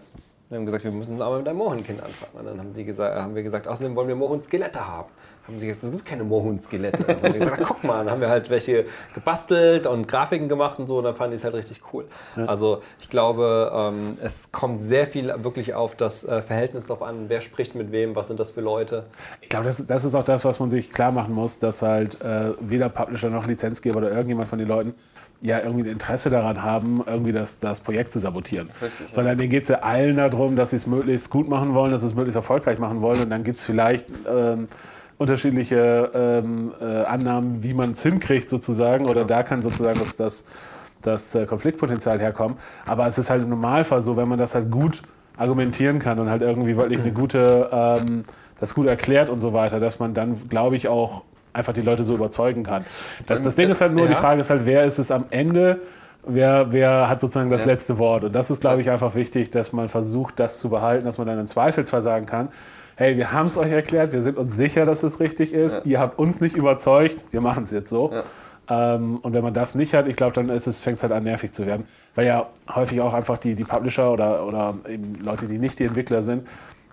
[0.48, 2.32] Wir haben gesagt, wir müssen aber mit einem Mohun-Kind anfangen.
[2.38, 5.08] Und dann haben, sie gesagt, haben wir gesagt, außerdem wollen wir Mohun-Skelette haben.
[5.46, 7.04] Haben sie gesagt, es gibt keine Mohun-Skelette.
[7.04, 10.86] Und wir gesagt, guck mal, dann haben wir halt welche gebastelt und Grafiken gemacht und
[10.86, 10.98] so.
[10.98, 12.04] Und dann fanden die es halt richtig cool.
[12.46, 17.28] Also ich glaube, ähm, es kommt sehr viel wirklich auf das äh, Verhältnis drauf an,
[17.28, 19.04] wer spricht mit wem, was sind das für Leute.
[19.40, 22.20] Ich glaube, das, das ist auch das, was man sich klar machen muss, dass halt
[22.20, 24.94] äh, weder Publisher noch Lizenzgeber oder irgendjemand von den Leuten
[25.42, 28.68] ja irgendwie ein Interesse daran haben, irgendwie das, das Projekt zu sabotieren.
[28.80, 29.14] Richtig, ja.
[29.14, 32.00] Sondern denen geht es ja allen darum, dass sie es möglichst gut machen wollen, dass
[32.00, 33.22] sie es möglichst erfolgreich machen wollen.
[33.22, 34.68] Und dann gibt es vielleicht ähm,
[35.18, 39.06] unterschiedliche ähm, äh, Annahmen, wie man es hinkriegt sozusagen.
[39.06, 40.44] Oder da kann sozusagen das, das,
[41.02, 42.56] das äh, Konfliktpotenzial herkommen.
[42.86, 45.02] Aber es ist halt im Normalfall so, wenn man das halt gut
[45.38, 48.24] argumentieren kann und halt irgendwie wirklich eine gute, ähm,
[48.60, 52.04] das gut erklärt und so weiter, dass man dann, glaube ich, auch einfach die Leute
[52.04, 52.84] so überzeugen kann.
[53.26, 54.08] Das, das Ding ist halt nur, Ja.
[54.10, 55.80] die Frage ist halt, wer ist es am Ende,
[56.26, 57.68] wer, wer hat sozusagen das Ja.
[57.72, 58.24] letzte Wort.
[58.24, 61.26] Und das ist, glaube ich, einfach wichtig, dass man versucht, das zu behalten, dass man
[61.26, 62.48] dann im Zweifelsfall sagen kann,
[62.96, 66.00] hey, wir haben es euch erklärt, wir sind uns sicher, dass es richtig ist, ihr
[66.00, 68.10] habt uns nicht überzeugt, wir machen es jetzt so.
[68.68, 71.52] Ähm, und wenn man das nicht hat, ich glaube, dann fängt es halt an, nervig
[71.52, 71.86] zu werden.
[72.14, 75.84] Weil ja häufig auch einfach die, die Publisher oder, oder eben Leute, die nicht die
[75.84, 76.48] Entwickler sind,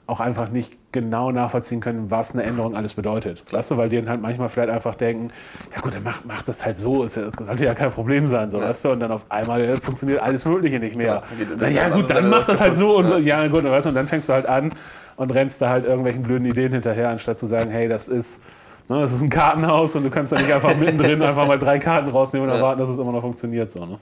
[0.06, 3.44] auch einfach nicht genau nachvollziehen können, was eine Änderung alles bedeutet.
[3.50, 5.30] Du, weil die dann halt manchmal vielleicht einfach denken,
[5.74, 8.60] ja gut, dann macht mach das halt so, es sollte ja kein Problem sein, so,
[8.60, 11.24] weißt du, und dann auf einmal äh, funktioniert alles Mögliche nicht mehr.
[11.70, 13.18] Ja dann gut, dann mach das halt so und so.
[13.18, 14.72] Ja gut, weißt du, und dann fängst du halt an
[15.16, 18.44] und rennst da halt irgendwelchen blöden Ideen hinterher, anstatt zu sagen, hey, das ist,
[18.90, 21.80] ne, das ist ein Kartenhaus und du kannst da nicht einfach mittendrin einfach mal drei
[21.80, 23.72] Karten rausnehmen und erwarten, dass es immer noch funktioniert.
[23.72, 24.00] So, ne?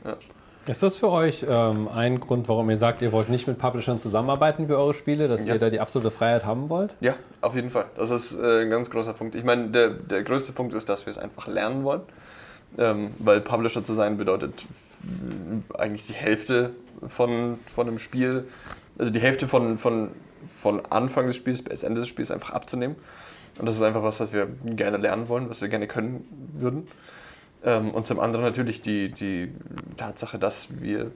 [0.72, 4.00] Ist das für euch ähm, ein Grund, warum ihr sagt, ihr wollt nicht mit Publishern
[4.00, 5.54] zusammenarbeiten für eure Spiele, dass Ja.
[5.56, 6.96] ihr da die absolute Freiheit haben wollt?
[7.02, 7.88] Ja, auf jeden Fall.
[7.98, 9.36] Das ist äh, ein ganz großer Punkt.
[9.36, 12.04] Ich meine, der, der größte Punkt ist, dass wir es einfach lernen wollen.
[12.78, 14.66] Ähm, weil Publisher zu sein bedeutet
[15.78, 16.70] eigentlich die Hälfte
[17.06, 18.46] von, von einem Spiel,
[18.98, 20.12] also die Hälfte von, von,
[20.50, 22.96] von Anfang des Spiels bis Ende des Spiels einfach abzunehmen.
[23.60, 26.88] Und das ist einfach was, was wir gerne lernen wollen, was wir gerne können würden.
[27.64, 29.54] Ähm, und zum anderen natürlich die, die
[29.98, 31.12] Tatsache, dass wir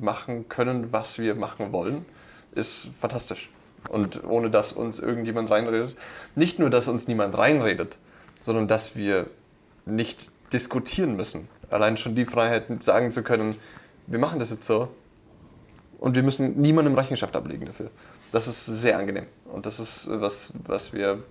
[0.00, 2.04] machen können, was wir machen wollen,
[2.54, 3.50] ist fantastisch.
[3.90, 5.96] Und ohne dass uns irgendjemand reinredet,
[6.34, 7.98] nicht nur, dass uns niemand reinredet,
[8.40, 9.26] sondern dass wir
[9.84, 11.48] nicht diskutieren müssen.
[11.70, 13.56] Allein schon die Freiheit, sagen zu können,
[14.06, 14.88] wir machen das jetzt so
[15.98, 17.90] und wir müssen niemandem Rechenschaft ablegen dafür.
[18.32, 21.22] Das ist sehr angenehm und das ist was, was wir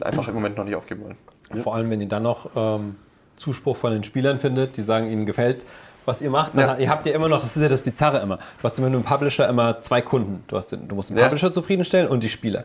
[0.00, 1.62] einfach im Moment noch nicht aufgeben wollen.
[1.62, 2.96] Vor allem, wenn ihr dann noch ähm,
[3.36, 5.64] Zuspruch von den Spielern findet, die sagen, ihnen gefällt,
[6.04, 6.56] was ihr macht.
[6.56, 6.76] Dann Ja.
[6.78, 9.02] Ihr habt ja immer noch, das ist ja das Bizarre immer, du hast nur einen
[9.02, 10.44] Publisher immer zwei Kunden.
[10.48, 11.24] Du, hast den, du musst den Ja.
[11.24, 12.64] Publisher zufriedenstellen und die Spieler.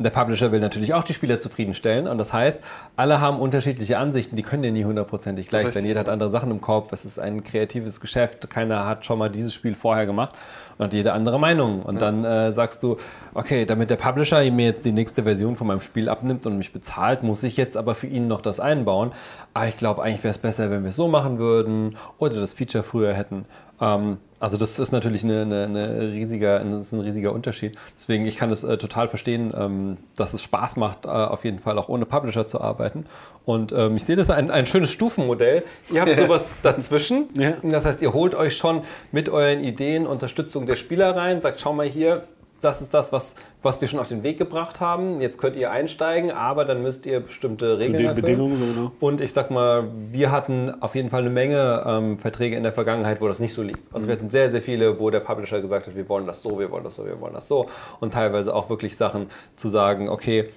[0.00, 2.06] Der Publisher will natürlich auch die Spieler zufriedenstellen.
[2.06, 2.62] Und das heißt,
[2.94, 5.84] alle haben unterschiedliche Ansichten, die können dir nie hundertprozentig gleich sein.
[5.84, 9.28] Jeder hat andere Sachen im Kopf, es ist ein kreatives Geschäft, keiner hat schon mal
[9.28, 10.36] dieses Spiel vorher gemacht
[10.76, 11.82] und hat jede andere Meinung.
[11.82, 12.96] Und dann äh, sagst du,
[13.34, 16.72] okay, damit der Publisher mir jetzt die nächste Version von meinem Spiel abnimmt und mich
[16.72, 19.10] bezahlt, muss ich jetzt aber für ihn noch das einbauen.
[19.52, 22.52] Aber ich glaube, eigentlich wäre es besser, wenn wir es so machen würden oder das
[22.52, 23.46] Feature früher hätten.
[23.80, 27.76] Ähm, also das ist natürlich eine, eine, eine riesiger, das ein riesiger Unterschied.
[27.96, 31.58] Deswegen, ich kann es äh, total verstehen, ähm, dass es Spaß macht, äh, auf jeden
[31.58, 33.06] Fall auch ohne Publisher zu arbeiten.
[33.44, 35.64] Und ähm, ich sehe das ein, ein schönes Stufenmodell.
[35.90, 37.28] Ihr habt sowas dazwischen.
[37.34, 37.54] Ja.
[37.62, 41.72] Das heißt, ihr holt euch schon mit euren Ideen Unterstützung der Spieler rein, sagt, schau
[41.72, 42.24] mal hier,
[42.60, 45.20] das ist das, was, was wir schon auf den Weg gebracht haben.
[45.20, 48.24] Jetzt könnt ihr einsteigen, aber dann müsst ihr bestimmte Zu Regeln den erfüllen.
[48.24, 48.92] Bedingungen so, ne?
[49.00, 52.72] Und ich sag mal, wir hatten auf jeden Fall eine Menge ähm, Verträge in der
[52.72, 53.78] Vergangenheit, wo das nicht so lief.
[53.92, 56.58] Also wir hatten sehr, sehr viele, wo der Publisher gesagt hat, wir wollen das so,
[56.58, 57.68] wir wollen das so, wir wollen das so.
[58.00, 60.48] Und teilweise auch wirklich Sachen zu sagen, okay,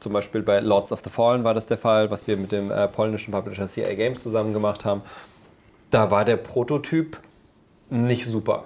[0.00, 2.70] zum Beispiel bei Lords of the Fallen war das der Fall, was wir mit dem
[2.70, 5.02] äh, polnischen Publisher CA Games zusammen gemacht haben.
[5.90, 7.18] Da war der Prototyp
[7.90, 8.64] nicht super.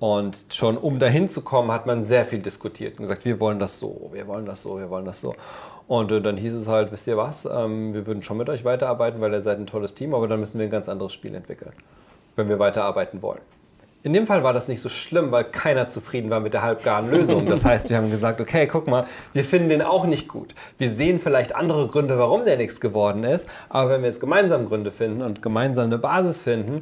[0.00, 3.58] Und schon um dahin zu kommen, hat man sehr viel diskutiert und gesagt, wir wollen
[3.58, 5.34] das so, wir wollen das so, wir wollen das so.
[5.86, 8.64] Und äh, dann hieß es halt, wisst ihr was, ähm, wir würden schon mit euch
[8.64, 11.34] weiterarbeiten, weil ihr seid ein tolles Team, aber dann müssen wir ein ganz anderes Spiel
[11.34, 11.72] entwickeln,
[12.36, 13.40] wenn wir weiterarbeiten wollen.
[14.04, 17.08] In dem Fall war das nicht so schlimm, weil keiner zufrieden war mit der halbgaren
[17.08, 17.46] Lösung.
[17.46, 20.56] Das heißt, wir haben gesagt, okay, guck mal, wir finden den auch nicht gut.
[20.76, 24.66] Wir sehen vielleicht andere Gründe, warum der nichts geworden ist, aber wenn wir jetzt gemeinsam
[24.66, 26.80] Gründe finden und gemeinsam eine Basis finden,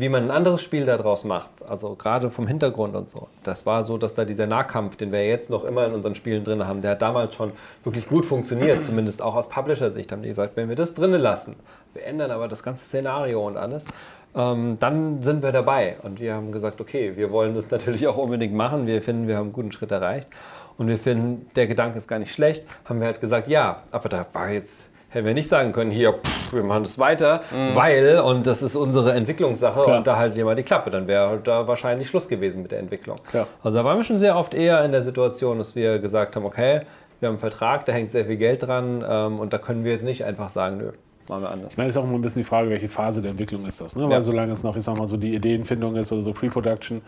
[0.00, 3.82] wie man ein anderes Spiel daraus macht, also gerade vom Hintergrund und so, das war
[3.82, 6.82] so, dass da dieser Nahkampf, den wir jetzt noch immer in unseren Spielen drin haben,
[6.82, 7.52] der hat damals schon
[7.84, 11.56] wirklich gut funktioniert, zumindest auch aus Publisher-Sicht haben die gesagt, wenn wir das drinnen lassen,
[11.94, 13.86] wir ändern aber das ganze Szenario und alles,
[14.34, 15.96] ähm, dann sind wir dabei.
[16.02, 19.36] Und wir haben gesagt, okay, wir wollen das natürlich auch unbedingt machen, wir finden, wir
[19.36, 20.28] haben einen guten Schritt erreicht.
[20.76, 24.08] Und wir finden, der Gedanke ist gar nicht schlecht, haben wir halt gesagt, ja, aber
[24.08, 27.74] da war jetzt hätten wir nicht sagen können, hier, pff, wir machen das weiter, Mhm.
[27.74, 31.28] weil, und das ist unsere Entwicklungssache, und da haltet ihr mal die Klappe, dann wäre
[31.28, 33.18] halt da wahrscheinlich Schluss gewesen mit der Entwicklung.
[33.32, 33.46] Ja.
[33.62, 36.44] Also da waren wir schon sehr oft eher in der Situation, dass wir gesagt haben,
[36.44, 36.82] okay,
[37.20, 39.92] wir haben einen Vertrag, da hängt sehr viel Geld dran, ähm, und da können wir
[39.92, 40.90] jetzt nicht einfach sagen, nö,
[41.28, 41.72] machen wir anders.
[41.72, 43.96] Ich meine, ist auch immer ein bisschen die Frage, welche Phase der Entwicklung ist das.
[43.96, 44.04] Ne?
[44.04, 44.10] Ja.
[44.10, 47.02] Weil solange es noch, ich sag mal, so die Ideenfindung ist oder so Pre-Production,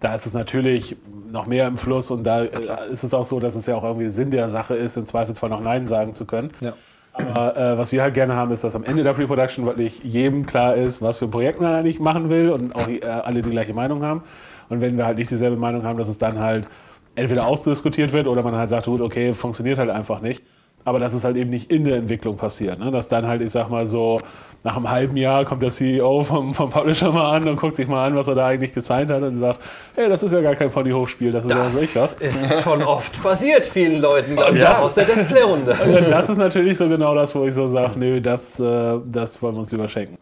[0.00, 0.96] da ist es natürlich
[1.30, 2.50] noch mehr im Fluss und da äh,
[2.90, 5.48] ist es auch so, dass es ja auch irgendwie Sinn der Sache ist, im Zweifelsfall
[5.50, 6.50] noch Nein sagen zu können.
[6.62, 6.74] Ja.
[7.14, 10.46] Aber äh, was wir halt gerne haben, ist, dass am Ende der Pre-Production wirklich jedem
[10.46, 13.50] klar ist, was für ein Projekt man eigentlich machen will und auch äh, alle die
[13.50, 14.22] gleiche Meinung haben.
[14.68, 16.66] Und wenn wir halt nicht dieselbe Meinung haben, dass es dann halt
[17.14, 20.42] entweder ausdiskutiert wird oder man halt sagt, gut, okay, funktioniert halt einfach nicht.
[20.84, 22.78] Aber dass es halt eben nicht in der Entwicklung passiert.
[22.78, 22.90] Ne?
[22.90, 24.20] Dass dann halt, ich sag mal so,
[24.64, 27.86] nach einem halben Jahr kommt der CEO vom, vom Publisher mal an und guckt sich
[27.86, 29.60] mal an, was er da eigentlich gesigned hat und sagt,
[29.94, 32.14] hey, das ist ja gar kein Ponyhochspiel, das ist ja was weiß ich was.
[32.14, 34.78] ist schon oft passiert vielen Leuten, glaube ich, Ja.
[34.78, 35.76] aus der Deathplay-Runde.
[35.84, 39.40] Und das ist natürlich so genau das, wo ich so sage, nee, das, äh, das
[39.42, 40.16] wollen wir uns lieber schenken.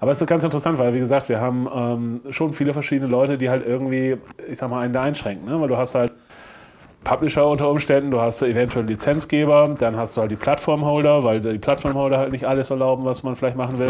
[0.00, 3.36] Aber es ist ganz interessant, weil wie gesagt, wir haben ähm, schon viele verschiedene Leute,
[3.36, 4.16] die halt irgendwie,
[4.50, 5.46] ich sag mal, einen da einschränken.
[5.48, 5.60] Ne?
[5.60, 6.12] Weil du hast halt
[7.08, 11.58] Publisher unter Umständen, du hast eventuell Lizenzgeber, dann hast du halt die Plattformholder, weil die
[11.58, 13.88] Plattformholder halt nicht alles erlauben, was man vielleicht machen will.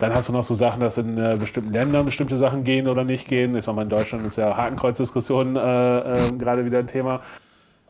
[0.00, 3.04] Dann hast du noch so Sachen, dass in äh, bestimmten Ländern bestimmte Sachen gehen oder
[3.04, 3.56] nicht gehen.
[3.56, 7.20] Ich sag mal, in Deutschland ist ja Hakenkreuz-Diskussion äh, äh, gerade wieder ein Thema.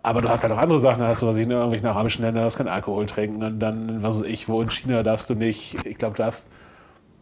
[0.03, 2.25] Aber du hast halt auch andere Sachen, da hast du, was ich in irgendwelchen arabischen
[2.25, 5.35] Ländern, darfst keinen Alkohol trinken und dann, was weiß ich, wo in China darfst du
[5.35, 6.53] nicht, ich glaube, du darfst,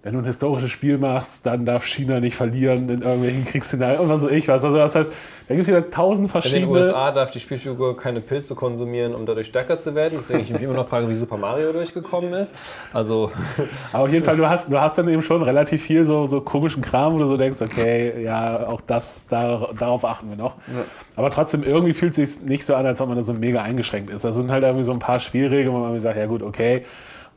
[0.06, 4.08] wenn du ein historisches Spiel machst, dann darf China nicht verlieren in irgendwelchen Kriegsszenarien und
[4.08, 4.64] was weiß ich was.
[4.64, 5.12] Also das heißt,
[5.48, 6.60] da gibt es wieder tausend In verschiedene...
[6.60, 10.14] den USA darf die Spielfigur keine Pilze konsumieren, um dadurch stärker zu werden.
[10.16, 12.54] Deswegen ich mich immer noch frage, wie Super Mario durchgekommen ist.
[12.92, 13.32] Also,
[13.92, 16.40] Aber auf jeden Fall, du hast, du hast dann eben schon relativ viel so, so
[16.40, 20.54] komischen Kram, wo du so denkst, okay, ja, auch das, da, darauf achten wir noch.
[21.16, 23.60] Aber trotzdem, irgendwie fühlt es sich nicht so an, als ob man da so mega
[23.60, 24.24] eingeschränkt ist.
[24.24, 26.84] Das sind halt irgendwie so ein paar Spielregeln, wo man sagt, ja gut, okay.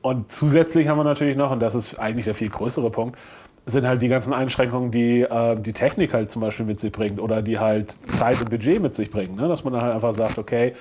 [0.01, 3.17] Und zusätzlich haben wir natürlich noch, und das ist eigentlich der viel größere Punkt,
[3.65, 7.19] sind halt die ganzen Einschränkungen, die äh, die Technik halt zum Beispiel mit sich bringt
[7.19, 9.35] oder die halt Zeit und Budget mit sich bringen.
[9.35, 9.47] Ne?
[9.47, 10.73] Dass man dann halt einfach sagt, okay,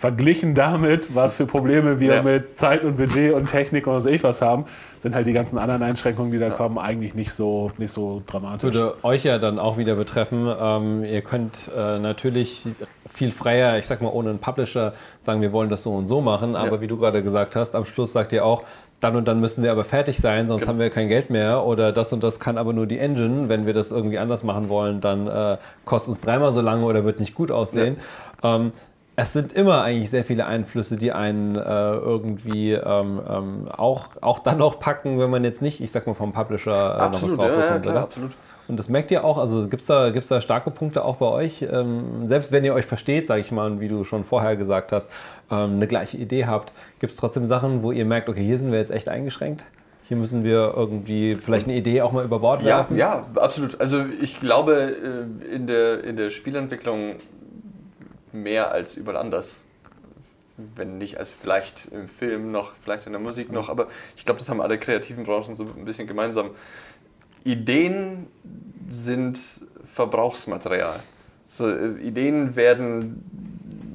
[0.00, 2.22] verglichen damit, was für Probleme wir Ja.
[2.22, 4.64] mit Zeit und Budget und Technik und was ich was haben,
[4.98, 8.62] sind halt die ganzen anderen Einschränkungen, die da kommen, eigentlich nicht so, nicht so dramatisch.
[8.62, 10.50] würde euch ja dann auch wieder betreffen.
[10.58, 12.66] Ähm, ihr könnt äh, natürlich
[13.12, 16.22] viel freier, ich sag mal, ohne einen Publisher sagen, wir wollen das so und so
[16.22, 16.56] machen.
[16.56, 16.80] Aber Ja.
[16.80, 18.62] wie du gerade gesagt hast, am Schluss sagt ihr auch,
[19.00, 21.66] dann und dann müssen wir aber fertig sein, sonst haben wir kein Geld mehr.
[21.66, 23.50] Oder das und das kann aber nur die Engine.
[23.50, 27.04] Wenn wir das irgendwie anders machen wollen, dann äh, kostet uns dreimal so lange oder
[27.04, 27.96] wird nicht gut aussehen.
[28.42, 28.72] Ähm,
[29.22, 34.38] es sind immer eigentlich sehr viele Einflüsse, die einen äh, irgendwie ähm, ähm, auch, auch
[34.38, 37.44] dann noch packen, wenn man jetzt nicht, ich sag mal, vom Publisher äh, Absolut, noch
[37.44, 38.04] was drauf ja, ja, bekommt, klar, oder?
[38.04, 38.30] absolut.
[38.68, 41.26] Und das merkt ihr auch, also gibt es da, gibt's da starke Punkte auch bei
[41.26, 41.62] euch?
[41.62, 45.10] Ähm, selbst wenn ihr euch versteht, sage ich mal, wie du schon vorher gesagt hast,
[45.50, 48.70] ähm, eine gleiche Idee habt, gibt es trotzdem Sachen, wo ihr merkt, okay, hier sind
[48.70, 49.64] wir jetzt echt eingeschränkt?
[50.04, 52.96] Hier müssen wir irgendwie vielleicht eine Idee auch mal über Bord Ja, werfen?
[52.96, 53.80] ja, absolut.
[53.80, 54.74] Also ich glaube,
[55.50, 57.16] äh, in der, in der Spielentwicklung
[58.32, 59.62] mehr als überall anders.
[60.76, 64.38] Wenn nicht, als vielleicht im Film noch, vielleicht in der Musik noch, aber ich glaube,
[64.38, 66.50] das haben alle kreativen Branchen so ein bisschen gemeinsam.
[67.44, 68.26] Ideen
[68.90, 69.38] sind
[69.84, 71.00] Verbrauchsmaterial.
[71.48, 73.49] So, äh, Ideen werden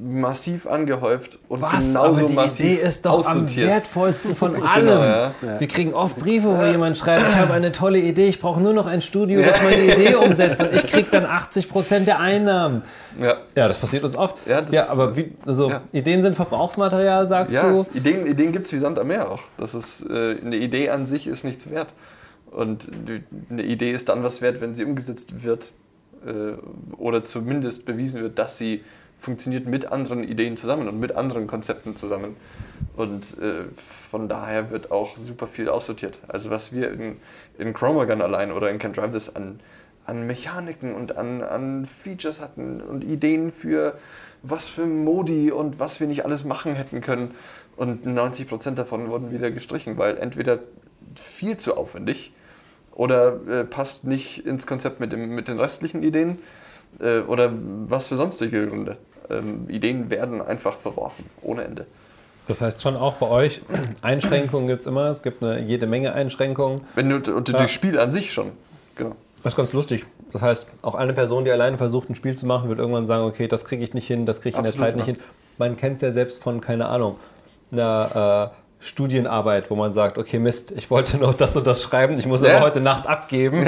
[0.08, 1.78] massiv angehäuft und Was?
[1.88, 4.88] genauso Aber die massiv Idee ist doch am wertvollsten von allem.
[4.88, 5.32] ja.
[5.58, 8.72] Wir kriegen oft Briefe, wo jemand schreibt, ich habe eine tolle Idee, ich brauche nur
[8.72, 12.82] noch ein Studio, das meine Idee umsetzt und ich kriege dann 80% der Einnahmen.
[13.20, 13.36] Ja.
[13.54, 14.36] Ja, das passiert uns oft.
[14.46, 15.82] Ja, das- aber wie, also ja.
[15.92, 17.86] Ideen sind Verbrauchsmaterial, sagst Ja, du?
[17.94, 19.40] Ideen, Ideen gibt es wie Sand am Meer auch.
[19.58, 21.88] Das ist, äh, eine Idee an sich ist nichts wert.
[22.50, 22.88] Und
[23.50, 25.72] eine Idee ist dann was wert, wenn sie umgesetzt wird
[26.26, 26.52] äh,
[26.96, 28.82] oder zumindest bewiesen wird, dass sie
[29.18, 32.36] funktioniert mit anderen Ideen zusammen und mit anderen Konzepten zusammen.
[32.96, 33.64] Und äh,
[34.10, 36.20] von daher wird auch super viel aussortiert.
[36.28, 37.16] Also was wir in,
[37.58, 39.60] in Chromagun allein oder in Can Drive This an,
[40.04, 43.98] an Mechaniken und an, an Features hatten und Ideen für
[44.42, 47.34] was für Modi und was wir nicht alles machen hätten können.
[47.76, 50.60] Und 90% davon wurden wieder gestrichen, weil entweder
[51.14, 52.32] viel zu aufwendig
[52.92, 56.38] oder äh, passt nicht ins Konzept mit, dem, mit den restlichen Ideen
[57.00, 57.50] äh, oder
[57.88, 58.96] was für sonstige Gründe.
[59.30, 61.86] Ähm, Ideen werden einfach verworfen, ohne Ende.
[62.46, 63.60] Das heißt schon auch bei euch,
[64.02, 65.10] Einschränkungen gibt es immer.
[65.10, 66.82] Es gibt eine, jede Menge Einschränkungen.
[66.94, 67.58] Wenn du, und Ja.
[67.58, 68.52] das Spiel an sich schon.
[68.94, 69.16] Genau.
[69.42, 70.04] Das ist ganz lustig.
[70.32, 73.24] Das heißt, auch eine Person, die alleine versucht, ein Spiel zu machen, wird irgendwann sagen,
[73.24, 75.14] okay, das kriege ich nicht hin, das kriege ich in der Absolut, Zeit nicht ja.
[75.14, 75.22] hin.
[75.58, 77.16] Man kennt es ja selbst von, keine Ahnung,
[77.70, 82.18] einer äh, Studienarbeit, wo man sagt, okay, Mist, ich wollte noch das und das schreiben,
[82.18, 82.56] ich muss Ja.
[82.56, 83.66] aber heute Nacht abgeben.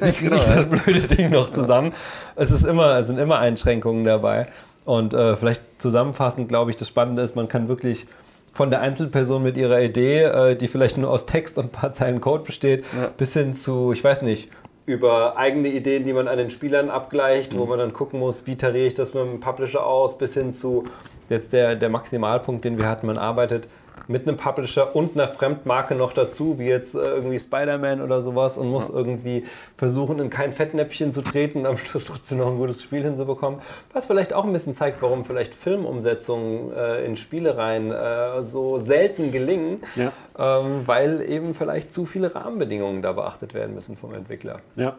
[0.00, 1.92] Wie kriege ich das blöde Ding noch zusammen?
[2.36, 4.48] Es, ist immer, es sind immer Einschränkungen dabei.
[4.86, 8.06] Und äh, vielleicht zusammenfassend, glaube ich, das Spannende ist, man kann wirklich
[8.52, 11.92] von der Einzelperson mit ihrer Idee, äh, die vielleicht nur aus Text und ein paar
[11.92, 13.10] Zeilen Code besteht, Ja.
[13.16, 14.50] bis hin zu, ich weiß nicht,
[14.86, 18.56] über eigene Ideen, die man an den Spielern abgleicht, wo man dann gucken muss, wie
[18.56, 20.84] tariere ich das mit dem Publisher aus, bis hin zu
[21.28, 23.68] jetzt der, der Maximalpunkt, den wir hatten, man arbeitet
[24.08, 28.58] mit einem Publisher und einer Fremdmarke noch dazu, wie jetzt äh, irgendwie Spider-Man oder sowas
[28.58, 29.44] und muss irgendwie
[29.76, 33.60] versuchen, in kein Fettnäpfchen zu treten und am Schluss trotzdem noch ein gutes Spiel hinzubekommen.
[33.92, 39.30] Was vielleicht auch ein bisschen zeigt, warum vielleicht Filmumsetzungen äh, in Spielereien äh, so selten
[39.32, 40.12] gelingen, Ja.
[40.38, 44.58] ähm, weil eben vielleicht zu viele Rahmenbedingungen da beachtet werden müssen vom Entwickler.
[44.76, 44.96] Ja.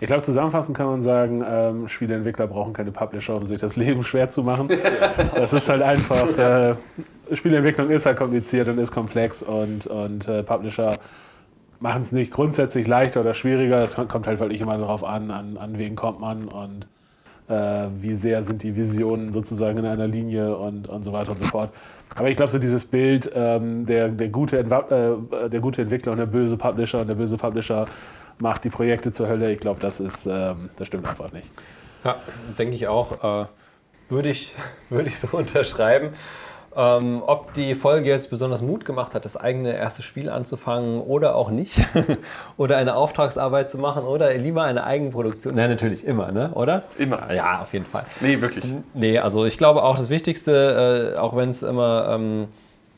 [0.00, 4.02] Ich glaube, zusammenfassend kann man sagen, ähm, Spieleentwickler brauchen keine Publisher, um sich das Leben
[4.02, 4.68] schwer zu machen.
[5.36, 6.74] Das ist halt einfach, äh,
[7.32, 10.98] Spieleentwicklung ist halt kompliziert und ist komplex und, und äh, Publisher
[11.80, 13.78] machen es nicht grundsätzlich leichter oder schwieriger.
[13.82, 16.86] Es kommt halt wirklich immer darauf an, an, an wen kommt man und
[17.48, 21.38] äh, wie sehr sind die Visionen sozusagen in einer Linie und, und so weiter und
[21.38, 21.70] so fort.
[22.16, 26.18] Aber ich glaube, so dieses Bild, ähm, der, der, gute äh, der gute Entwickler und
[26.18, 27.86] der böse Publisher und der böse Publisher
[28.38, 31.50] macht die Projekte zur Hölle, ich glaube, das, ist, ähm, das stimmt einfach nicht.
[32.04, 32.16] Ja,
[32.58, 33.42] denke ich auch.
[33.42, 33.46] Äh,
[34.08, 34.54] würde, ich,
[34.90, 36.10] würde ich so unterschreiben.
[36.76, 41.36] Ähm, ob die Folge jetzt besonders Mut gemacht hat, das eigene erste Spiel anzufangen oder
[41.36, 41.80] auch nicht.
[42.56, 45.54] oder eine Auftragsarbeit zu machen oder lieber eine Eigenproduktion.
[45.54, 46.50] Nein, natürlich, immer, ne?
[46.54, 46.82] oder?
[46.98, 47.32] Immer.
[47.32, 48.04] Ja, auf jeden Fall.
[48.20, 48.64] Nee, wirklich.
[48.92, 52.48] Nee, also ich glaube auch das Wichtigste, äh, auch wenn es immer ähm,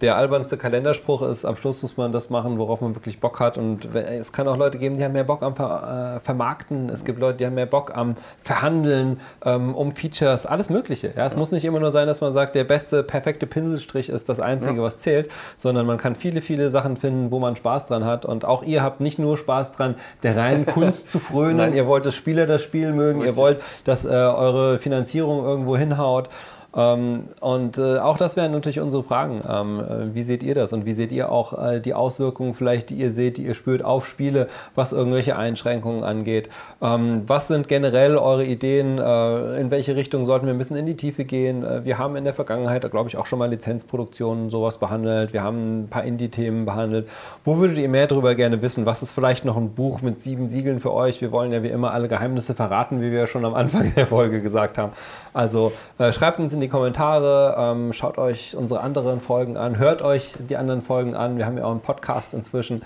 [0.03, 3.57] der albernste Kalenderspruch ist, am Schluss muss man das machen, worauf man wirklich Bock hat.
[3.57, 6.91] Und es kann auch Leute geben, die haben mehr Bock am Ver äh, Vermarkten.
[6.91, 11.15] Es gibt Leute, die haben mehr Bock am Verhandeln, ähm, um Features, alles Mögliche.
[11.17, 14.29] Ja, es muss nicht immer nur sein, dass man sagt, der beste, perfekte Pinselstrich ist
[14.29, 18.05] das Einzige, was zählt, sondern man kann viele, viele Sachen finden, wo man Spaß dran
[18.05, 18.27] hat.
[18.27, 21.57] Und auch ihr habt nicht nur Spaß dran, der reinen Kunst zu frönen.
[21.57, 21.75] Nein.
[21.75, 23.21] Ihr wollt, dass Spieler das Spiel mögen.
[23.21, 23.37] Ihr Richtig.
[23.39, 26.29] wollt, dass äh, eure Finanzierung irgendwo hinhaut.
[26.77, 29.41] Ähm, und äh, auch das wären natürlich unsere Fragen.
[29.49, 30.73] Ähm, äh, wie seht ihr das?
[30.75, 33.83] Und wie seht ihr auch äh, die Auswirkungen vielleicht, die ihr seht, die ihr spürt
[33.83, 36.51] auf Spiele, was irgendwelche Einschränkungen angeht?
[36.83, 38.99] Ähm, was sind generell eure Ideen?
[38.99, 41.65] In welche Richtung sollten wir ein bisschen in die Tiefe gehen?
[41.85, 45.33] Wir haben in der Vergangenheit, glaube ich, auch schon mal Lizenzproduktionen sowas behandelt.
[45.33, 47.09] Wir haben ein paar Indie-Themen behandelt.
[47.45, 48.87] Wo würdet ihr mehr darüber gerne wissen?
[48.87, 51.21] Was ist vielleicht noch ein Buch mit sieben Siegeln für euch?
[51.21, 54.07] Wir wollen ja wie immer alle Geheimnisse verraten, wie wir ja schon am Anfang der
[54.07, 54.93] Folge gesagt haben.
[55.37, 60.01] Also äh, schreibt uns in die Kommentare, ähm, schaut euch unsere anderen Folgen an, hört
[60.01, 61.37] euch die anderen Folgen an.
[61.37, 62.81] Wir haben ja auch einen Podcast inzwischen.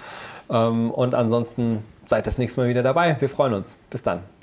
[0.51, 3.17] Ähm, und ansonsten seid das nächste Mal wieder dabei.
[3.21, 3.77] Wir freuen uns.
[3.89, 4.40] Bis dann.